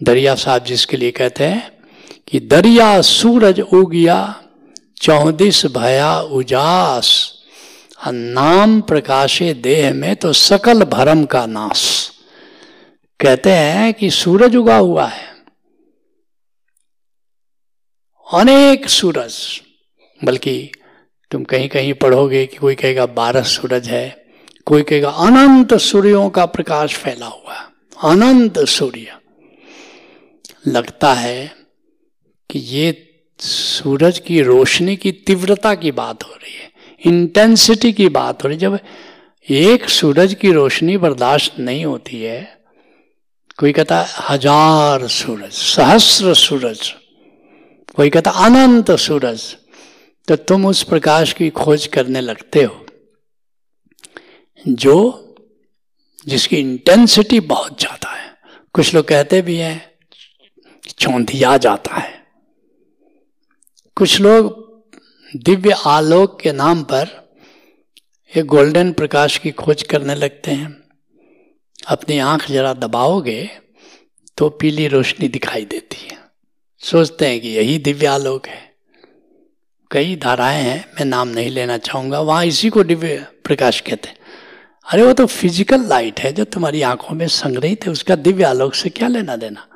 दरिया 0.02 0.34
साहब 0.34 0.64
जिसके 0.64 0.96
लिए 0.96 1.10
कहते 1.10 1.44
हैं 1.44 1.78
कि 2.28 2.40
दरिया 2.40 3.00
सूरज 3.00 3.60
उगिया 3.60 4.42
चौदिस 5.02 5.66
भया 5.66 6.20
उजास। 6.20 7.34
नाम 8.08 8.80
प्रकाशे 8.80 9.54
देह 9.54 9.94
में 9.94 10.16
तो 10.16 10.32
सकल 10.32 10.82
भरम 10.82 11.24
का 11.24 11.46
नाश। 11.46 12.10
कहते 13.20 13.52
हैं 13.52 13.94
कि 13.94 14.10
सूरज 14.10 14.56
उगा 14.56 14.76
हुआ 14.76 15.06
है। 15.06 15.27
अनेक 18.28 18.88
सूरज, 18.88 19.34
बल्कि 20.20 20.70
तुम 21.30 21.44
कहीं 21.44 21.68
कहीं 21.68 21.92
पढ़ोगे 21.94 22.44
कि 22.46 22.56
कोई 22.56 22.74
कहेगा 22.74 23.06
बारह 23.08 23.42
सूरज 23.44 23.88
है, 23.88 24.08
कोई 24.66 24.82
कहेगा 24.82 25.10
अनंत 25.26 25.74
सूर्यों 25.80 26.28
का 26.30 26.44
प्रकाश 26.46 26.96
फैला 26.96 27.26
हुआ 27.26 27.54
अनंत 28.04 28.58
सूर्य। 28.68 29.16
लगता 30.66 31.12
है 31.14 31.50
कि 32.50 32.58
ये 32.58 32.92
सूरज 33.40 34.18
की 34.18 34.40
रोशनी 34.42 34.96
की 34.96 35.12
तीव्रता 35.12 35.74
की 35.74 35.92
बात 35.94 36.24
हो 36.24 36.34
रही 36.34 36.54
है 36.54 36.70
इंटेंसिटी 37.02 37.92
की 37.92 38.08
बात 38.10 38.44
हो 38.44 38.48
रही 38.48 38.56
है। 38.56 38.60
जब 38.60 38.78
एक 39.48 39.88
सूरज 39.90 40.34
की 40.34 40.52
रोशनी 40.52 40.96
बर्दाश्त 40.98 41.58
नहीं 41.60 41.84
होती 41.84 42.22
है, 42.22 42.40
कोई 43.58 43.72
कहता 43.72 44.00
है, 44.00 44.08
हज़ार 44.28 45.06
सूरज, 45.08 45.52
सहस्र 45.52 46.34
सूरज 46.36 46.92
कोई 47.98 48.10
कहता 48.10 48.30
अनंत 48.40 48.90
सूरज 48.98 49.42
तो 50.28 50.36
तुम 50.38 50.66
उस 50.66 50.82
प्रकाश 50.84 51.32
की 51.32 51.48
खोज 51.52 51.86
करने 51.86 52.20
लगते 52.20 52.62
हो, 52.62 52.86
जो, 54.66 54.96
जिसकी 56.26 56.56
इंटेंसिटी 56.56 57.40
बहुत 57.42 57.80
ज़्यादा 57.80 58.10
है। 58.10 58.30
कुछ 58.74 58.94
लोग 58.94 59.04
कहते 59.06 59.40
भी 59.42 59.56
हैं, 59.56 59.80
चौंधिया 60.98 61.56
जाता 61.56 61.94
है। 61.94 62.12
कुछ 63.96 64.20
लोग 64.20 64.52
दिव्य 65.32 65.74
आलोक 65.86 66.38
के 66.40 66.52
नाम 66.52 66.82
पर 66.84 67.08
एक 68.32 68.46
गोल्डन 68.46 68.92
प्रकाश 68.92 69.38
की 69.38 69.50
खोज 69.54 69.82
करने 69.84 70.14
लगते 70.14 70.50
हैं। 70.52 70.70
अपनी 71.88 72.18
आँख 72.20 72.50
जरा 72.50 72.72
दबाओगे 72.76 73.48
तो 74.38 74.48
पीली 74.52 74.88
रोशनी 74.88 75.28
दिखाई 75.30 75.64
देती 75.66 76.06
है। 76.06 76.16
सोचते 76.80 77.26
हैं 77.26 77.40
कि 77.40 77.48
यही 77.48 77.78
दिव्यालोक 77.78 78.46
है। 78.46 78.74
कई 79.90 80.16
धाराएँ 80.16 80.62
हैं, 80.62 80.90
मैं 80.94 81.04
नाम 81.04 81.28
नहीं 81.28 81.50
लेना 81.50 81.78
चाहूँगा, 81.78 82.20
वहाँ 82.20 82.44
इसी 82.44 82.70
को 82.70 82.84
दिव्य 82.84 83.26
प्रकाश 83.44 83.80
कहते 83.80 84.08
हैं। 84.08 84.16
अरे 84.92 85.02
वो 85.02 85.12
तो 85.12 85.26
फ़िज़िकल 85.26 85.80
लाइट 85.80 86.20
है, 86.20 86.32
जो 86.32 86.44
तुम्हारी 86.44 86.82
आँखों 86.82 87.14
में 87.14 87.28
संग्रहित 87.28 87.84
है, 87.84 87.92
उसका 87.92 88.16
दिव्य 88.16 88.44
आलोक 88.44 88.74
से 88.74 88.88
क्या 88.88 89.08
लेना 89.08 89.36
देना? 89.36 89.66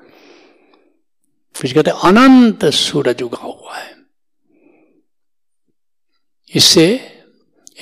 कहते 1.75 1.91
अनंत 1.91 2.65
सूरज 2.65 3.23
उगा 3.23 3.43
हुआ 3.43 3.77
है। 3.77 3.95
इससे 6.55 7.01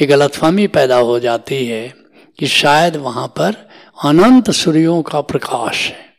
एक 0.01 0.09
गलतफहमी 0.09 0.67
पैदा 0.67 0.97
हो 0.97 1.19
जाती 1.19 1.67
है 1.67 1.95
कि 2.39 2.47
शायद 2.47 2.97
वहाँ 2.97 3.29
पर 3.29 3.71
अनंत 4.05 4.51
सूर्यों 4.51 5.03
का 5.03 5.21
प्रकाश 5.21 5.89
है। 5.89 6.15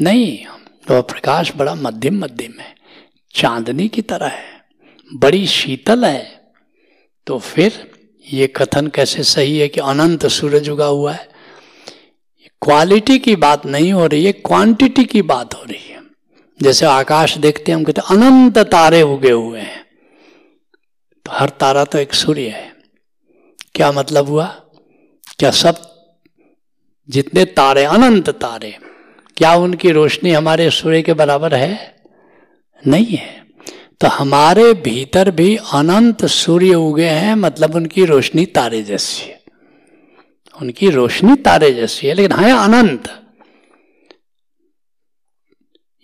नहीं 0.00 0.44
तो 0.86 1.00
प्रकाश 1.02 1.52
बड़ा 1.56 1.74
मध्यम 1.74 2.18
मध्यम 2.18 2.60
है। 2.60 2.74
चांदनी 3.34 3.88
की 3.88 4.02
तरह 4.02 4.26
है, 4.26 4.64
बड़ी 5.14 5.46
शीतल 5.46 6.04
है। 6.04 6.52
तो 7.26 7.38
फिर 7.38 7.90
ये 8.26 8.46
कथन 8.46 8.86
कैसे 8.86 9.22
सही 9.22 9.58
है 9.58 9.68
कि 9.68 9.80
अनंत 9.80 10.26
सूरज 10.26 10.68
उगा 10.68 10.86
हुआ 10.86 11.12
है? 11.12 11.28
क्वालिटी 12.62 13.18
की 13.18 13.36
बात 13.36 13.66
नहीं 13.66 13.92
हो 13.92 14.06
रही 14.06 14.24
है, 14.24 14.32
क्वांटिटी 14.32 15.04
की 15.04 15.22
बात 15.22 15.54
हो 15.54 15.62
रही 15.62 15.88
है। 15.88 16.02
जैसे 16.62 16.86
आकाश 16.86 17.36
देखते 17.38 17.72
हैं, 17.72 17.76
हम 17.76 17.84
कहते 17.84 18.00
अनंत 18.10 18.58
तारे 18.58 19.02
उगे 19.02 19.30
हुए 19.30 19.60
हैं। 19.60 19.84
तो 21.26 21.32
हर 21.32 21.48
तारा 21.50 21.84
तो 21.84 21.98
एक 21.98 22.14
सूर्य 22.14 22.48
है। 22.48 22.72
क्या 23.74 23.92
मतलब 23.92 24.26
हुआ? 24.26 24.46
क्या 25.38 25.50
सब 25.50 25.76
जितने 27.08 27.44
तारे 27.44 27.84
अनंत 27.84 28.30
तारे 28.30 28.76
क्या 29.36 29.54
उनकी 29.54 29.90
रोशनी 29.90 30.30
हमारे 30.30 30.70
सूर्य 30.70 31.02
के 31.02 31.14
बराबर 31.14 31.54
है? 31.54 31.96
नहीं 32.86 33.06
है। 33.06 33.46
तो 34.00 34.08
हमारे 34.08 34.74
भीतर 34.74 35.30
भी 35.30 35.56
अनंत 35.56 36.26
सूर्य 36.26 36.74
उगे 36.74 37.08
हैं 37.08 37.34
मतलब 37.34 37.74
उनकी 37.74 38.04
रोशनी 38.04 38.46
तारे 38.46 38.82
जैसी 38.82 39.30
है। 39.30 39.42
उनकी 40.62 40.90
रोशनी 40.90 41.36
तारे 41.36 41.72
जैसी 41.72 42.06
है, 42.06 42.14
लेकिन 42.14 42.38
है, 42.38 42.64
अनंत। 42.64 43.22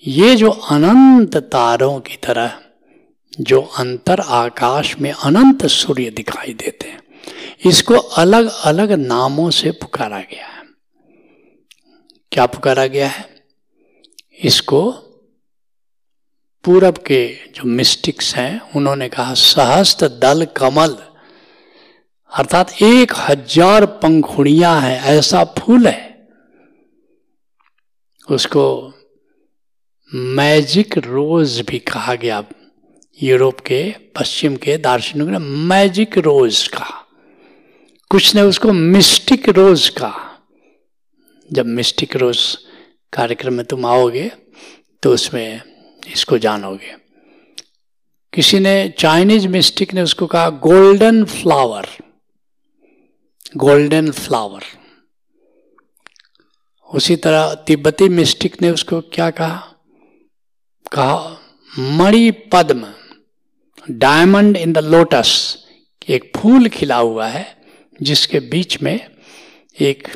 ये 0.07 0.37
जो 0.37 0.51
अनंत 0.51 1.37
तारों 1.37 2.01
की 2.01 2.17
तरह, 2.17 2.59
जो 3.41 3.61
अंतर 3.61 4.21
आकाश 4.21 4.97
में 5.01 5.13
अनंत 5.13 5.67
सूर्य 5.67 6.11
दिखाई 6.11 6.55
देते 6.55 6.89
हैं, 6.89 7.03
इसको 7.67 7.95
अलग 7.95 8.51
अलग 8.65 8.93
नामों 8.93 9.51
से 9.51 9.71
पुकारा 9.71 10.21
गया 10.21 10.47
है। 10.47 10.60
क्या 12.33 12.47
पुकारा 12.47 12.87
गया 12.87 13.09
है? 13.09 13.45
इसको 14.45 14.93
पूरब 16.65 16.99
के 16.99 17.35
जो 17.55 17.65
मिस्टिक्स 17.65 18.35
हैं, 18.35 18.73
उन्होंने 18.77 19.09
कहा, 19.09 19.35
सहस्त्र 19.35 20.09
दल 20.09 20.45
कमल। 20.45 20.97
अर्थात 22.33 22.83
एक 22.83 23.13
हज़ार 23.19 23.87
पंखुड़ियाँ 23.87 24.81
हैं, 24.81 25.01
ऐसा 25.03 25.45
फूल 25.45 25.87
है। 25.87 26.29
उसको 28.31 28.93
मैजिक 30.15 30.99
रोज 30.99 31.61
भी 31.61 31.79
कहा 31.79 32.15
गया, 32.15 32.45
यूरोप 33.23 33.61
के, 33.61 33.95
पश्चिम 34.17 34.57
के 34.57 34.77
दार्शनिक 34.77 35.29
ने 35.29 35.39
मैजिक 35.39 36.19
रोज 36.19 36.69
कहा। 36.69 37.07
कुछ 38.11 38.35
ने 38.35 38.43
उसको 38.43 38.73
मिस्टिक 38.73 39.49
रोज 39.49 39.89
कहा। 39.89 40.30
जब 41.53 41.67
मिस्टिक 41.67 42.17
रोज 42.17 42.59
कार्यक्रम 43.13 43.55
में 43.55 43.67
तुम 43.67 43.87
आओगे 43.87 44.31
तो 45.03 45.15
उसमें 45.15 45.63
इसको 46.13 46.39
जानोगे। 46.39 46.97
किसी 48.33 48.59
ने 48.59 48.95
चाइनीज़ 48.99 49.49
मिस्टिक 49.49 49.95
ने 49.95 50.03
उसको 50.03 50.27
कहा, 50.27 50.51
गोल्डन 50.51 51.25
फ्लावर 51.25 51.89
गोल्डन 53.57 54.11
फ्लावर. 54.11 54.63
उसी 56.95 57.17
तरह 57.17 57.55
तिब्बती 57.55 58.09
मिस्टिक 58.09 58.63
ने 58.63 58.71
उसको 58.71 59.01
क्या 59.01 59.31
कहा? 59.31 59.75
कहा, 60.93 61.41
मणि 61.79 62.31
पद्म, 62.31 62.95
डायमंड 63.91 64.57
इन 64.57 64.73
द 64.73 64.79
लोटस, 64.79 65.59
एक 66.09 66.33
फूल 66.37 66.69
खिला 66.69 66.97
हुआ 66.97 67.27
है, 67.27 67.63
जिसके 68.03 68.41
बीच 68.41 68.83
में 68.83 69.11
एक 69.81 70.09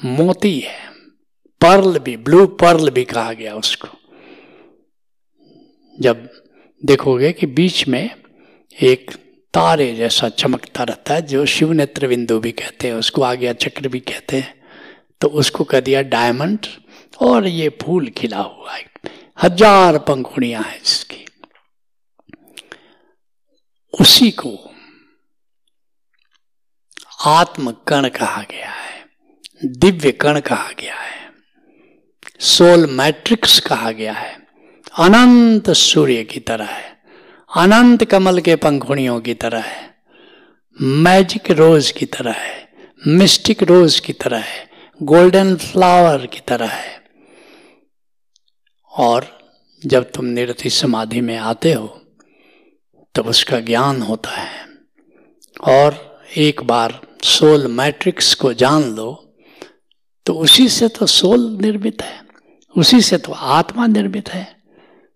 मोती 0.00 0.58
है। 0.58 0.78
पर्ल 1.60 1.98
भी, 1.98 2.16
ब्लू 2.18 2.46
पर्ल 2.56 2.90
भी 2.90 3.04
कहा 3.06 3.32
गया 3.32 3.54
उसको। 3.54 3.88
जब 5.98 6.28
देखोगे 6.82 7.32
कि 7.32 7.46
बीच 7.48 7.86
में 7.88 8.10
एक 8.76 9.10
तारे 9.54 9.94
जैसा 9.94 10.28
चमकता 10.30 10.82
रहता 10.82 11.14
है, 11.14 11.22
जो 11.22 11.44
शिव 11.46 11.72
नेत्र 11.72 12.08
बिंदु 12.08 12.38
भी 12.40 12.52
कहते 12.52 12.88
हैं, 12.88 12.94
उसको 12.94 13.22
आगे 13.22 13.52
चक्र 13.54 13.88
भी 13.88 14.00
कहते 14.02 14.36
हैं 14.36 14.54
तो 15.20 15.28
उसको 15.30 15.64
कह 15.64 15.80
दिया 15.80 16.02
डायमंड, 16.04 16.66
और 17.20 17.46
ये 17.46 17.68
फूल 17.82 18.08
खिला 18.10 18.38
हुआ 18.38 18.72
है। 18.72 18.84
हज़ार 19.38 19.98
पंखुड़ियाँ 19.98 20.62
हैं 20.62 20.80
इसकी। 20.82 21.24
उसी 23.94 24.30
को 24.32 24.52
आत्म 27.28 27.72
कण 27.88 28.08
कहा 28.10 28.42
गया 28.42 28.70
है। 28.70 28.89
दिव्य 29.64 30.12
कण 30.12 30.40
कहा 30.40 30.70
गया 30.80 30.94
है 30.94 31.32
सोल 32.40 32.86
मैट्रिक्स 32.86 33.60
कहा 33.60 33.90
गया 33.90 34.12
है, 34.12 34.46
अनंत 34.98 35.70
सूर्य 35.70 36.24
की 36.24 36.40
तरह 36.40 36.64
है, 36.64 37.02
अनंत 37.56 38.04
कमल 38.04 38.40
के 38.40 38.56
पंखुड़ियों 38.56 39.20
की 39.20 39.34
तरह 39.34 39.60
है 39.60 39.94
मैजिक 40.82 41.50
रोज 41.50 41.90
की 41.90 42.06
तरह 42.06 42.32
है 42.32 42.72
मिस्टिक 43.06 43.62
रोज 43.62 44.00
की 44.00 44.12
तरह 44.12 44.38
है 44.38 44.70
गोल्डन 45.02 45.56
फ्लावर 45.56 46.26
की 46.26 46.40
तरह 46.40 46.68
है। 46.68 47.04
और 48.92 49.38
जब 49.86 50.10
तुम 50.10 50.24
निरति 50.24 50.70
समाधि 50.70 51.20
में 51.20 51.36
आते 51.36 51.72
हो, 51.72 52.02
तब 53.14 53.26
उसका 53.26 53.60
ज्ञान 53.60 54.02
होता 54.02 54.30
है। 54.30 54.66
और 55.64 56.22
एक 56.36 56.62
बार 56.62 57.00
सोल 57.22 57.66
मैट्रिक्स 57.66 58.34
को 58.34 58.52
जान 58.52 58.82
लो 58.82 59.26
तो 60.26 60.34
उसी 60.36 60.68
से 60.68 60.88
तो 60.88 61.06
सोल 61.06 61.48
निर्मित 61.60 62.02
है, 62.02 62.20
उसी 62.74 63.00
से 63.00 63.18
तो 63.18 63.32
आत्मा 63.32 63.86
निर्मित 63.86 64.28
है। 64.28 64.46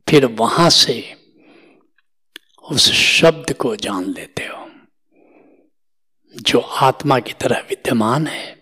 फिर 0.06 0.26
वहाँ 0.34 0.68
से 0.70 1.02
उस 2.64 2.90
शब्द 2.92 3.52
को 3.52 3.74
जान 3.76 4.04
लेते 4.06 4.46
हो, 4.46 4.66
जो 6.34 6.58
आत्मा 6.58 7.18
की 7.18 7.32
तरह 7.32 7.60
विद्यमान 7.68 8.26
है, 8.26 8.56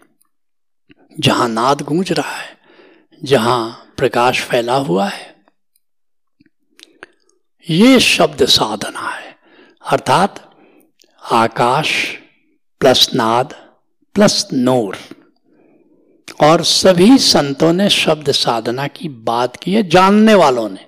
जहाँ 1.21 1.49
नाद 1.49 1.83
गूंज 1.83 2.13
रहा 2.13 2.37
है, 2.37 2.57
जहाँ 3.23 3.95
प्रकाश 3.97 4.41
फैला 4.43 4.77
हुआ 4.79 5.09
है। 5.09 5.31
ये 7.67 7.99
शब्द 8.01 8.45
साधना 8.49 9.09
है, 9.09 9.37
अर्थात 9.83 10.49
आकाश 11.23 11.91
प्लस 12.81 13.09
नाद 13.15 13.55
प्लस 14.17 14.47
नूर। 14.53 14.97
और 16.43 16.65
सभी 16.65 17.19
संतों 17.19 17.73
ने 17.73 17.89
शब्द 17.89 18.33
साधना 18.33 18.87
की, 18.87 19.09
बात 19.09 19.57
की 19.57 19.73
है, 19.73 19.89
जानने 19.89 20.35
वालों 20.35 20.69
ने। 20.69 20.85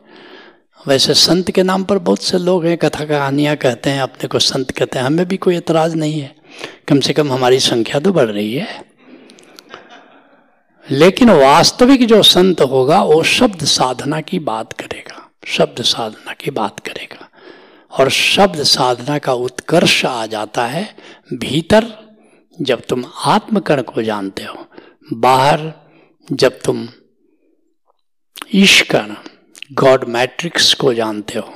वैसे 0.88 1.14
संत 1.14 1.50
के 1.50 1.62
नाम 1.62 1.84
पर 1.84 1.98
बहुत 1.98 2.22
से 2.22 2.38
लोग 2.38 2.66
हैं, 2.66 2.78
कथा 2.78 3.04
कहानियाँ 3.04 3.56
कहते 3.56 3.90
हैं, 3.90 4.02
अपने 4.02 4.28
को 4.28 4.38
संत 4.38 4.70
कहते 4.70 4.98
हैं। 4.98 5.06
हमें 5.06 5.28
भी 5.28 5.36
कोई 5.36 5.56
एतराज़ 5.56 5.96
नहीं 5.96 6.20
है। 6.20 6.36
कम 6.88 7.00
से 7.00 7.12
कम 7.12 7.32
हमारी 7.32 7.58
संख्या 7.58 8.00
तो 8.00 8.12
बढ़ 8.12 8.26
रही 8.26 8.54
है। 8.54 8.84
लेकिन 10.90 11.30
वास्तविक 11.30 12.06
जो 12.06 12.22
संत 12.22 12.60
होगा, 12.60 13.02
वो 13.02 13.22
शब्द 13.22 13.64
साधना 13.64 14.20
की 14.20 14.38
बात 14.38 14.72
करेगा। 14.72 15.30
शब्द 15.46 15.82
साधना 15.82 16.32
की 16.32 16.50
बात 16.50 16.80
करेगा। 16.80 17.28
और 17.98 18.10
शब्द 18.10 18.62
साधना 18.62 19.18
का 19.18 19.32
उत्कर्ष 19.32 20.04
आ 20.04 20.26
जाता 20.26 20.66
है 20.66 20.96
भीतर, 21.34 21.86
जब 22.62 22.82
तुम 22.88 23.04
आत्मकण 23.24 23.82
को 23.82 24.02
जानते 24.02 24.44
हो। 24.44 24.66
बाहर 25.08 25.72
जब 26.28 26.60
तुम 26.64 26.86
ईश्कण 28.54 29.14
गॉड 29.72 30.04
मैट्रिक्स 30.08 30.72
को 30.74 30.92
जानते 30.94 31.38
हो, 31.38 31.52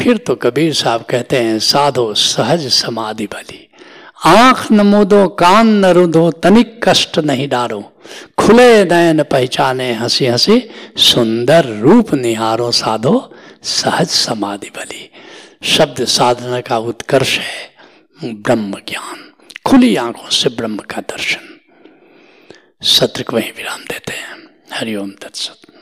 फिर 0.00 0.16
तो 0.16 0.34
कबीर 0.34 0.72
साहब 0.74 1.02
कहते 1.02 1.36
हैं, 1.36 1.58
साधो 1.58 2.12
सहज 2.14 2.66
समाधि 2.72 3.26
भली 3.26 3.64
आँख 4.26 4.70
न 4.72 4.80
मोदो, 4.80 5.26
कान 5.28 5.68
न 5.84 5.92
रुदो, 5.92 6.30
तनिक 6.32 6.80
कष्ट 6.84 7.18
नहीं 7.18 7.48
डारो। 7.48 7.80
खुले 8.38 8.84
नयन 8.84 9.22
पहचाने, 9.22 9.92
हँसी 9.94 10.26
हँसी, 10.26 10.60
सुंदर 10.96 11.66
रूप 11.80 12.14
निहारो 12.14 12.70
साधो 12.72 13.34
सहज 13.64 14.08
समाधि 14.08 14.70
भली 14.76 15.10
शब्द 15.66 16.04
साधना 16.06 16.60
का 16.60 16.78
उत्कर्ष 16.78 17.38
है 17.38 18.32
ब्रह्म 18.34 18.80
ज्ञान 18.88 19.30
खुली 19.66 19.94
आँखों 19.96 20.30
से 20.30 20.48
ब्रह्म 20.48 20.76
का 20.90 21.00
दर्शन। 21.10 21.57
सत्र 22.82 23.22
को 23.22 23.36
वहीं 23.36 23.52
विराम 23.52 23.80
देते 23.80 24.12
हैं। 24.12 24.50
हरिओम 24.72 25.10
तत्सत। 25.10 25.77